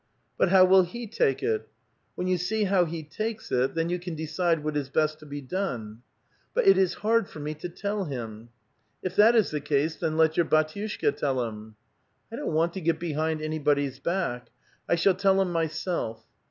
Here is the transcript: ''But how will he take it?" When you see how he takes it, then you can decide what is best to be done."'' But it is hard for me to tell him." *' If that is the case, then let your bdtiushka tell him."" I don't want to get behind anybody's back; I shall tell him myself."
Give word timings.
''But 0.39 0.47
how 0.49 0.65
will 0.65 0.81
he 0.81 1.05
take 1.05 1.43
it?" 1.43 1.69
When 2.15 2.25
you 2.25 2.35
see 2.39 2.63
how 2.63 2.85
he 2.85 3.03
takes 3.03 3.51
it, 3.51 3.75
then 3.75 3.89
you 3.89 3.99
can 3.99 4.15
decide 4.15 4.63
what 4.63 4.75
is 4.75 4.89
best 4.89 5.19
to 5.19 5.27
be 5.27 5.41
done."'' 5.41 6.01
But 6.55 6.65
it 6.67 6.75
is 6.75 6.95
hard 7.05 7.27
for 7.29 7.39
me 7.39 7.53
to 7.53 7.69
tell 7.69 8.05
him." 8.05 8.49
*' 8.75 9.03
If 9.03 9.15
that 9.17 9.35
is 9.35 9.51
the 9.51 9.61
case, 9.61 9.95
then 9.97 10.17
let 10.17 10.37
your 10.37 10.47
bdtiushka 10.47 11.17
tell 11.17 11.45
him."" 11.47 11.75
I 12.31 12.35
don't 12.37 12.51
want 12.53 12.73
to 12.73 12.81
get 12.81 12.99
behind 12.99 13.43
anybody's 13.43 13.99
back; 13.99 14.47
I 14.89 14.95
shall 14.95 15.13
tell 15.13 15.39
him 15.39 15.51
myself." 15.51 16.25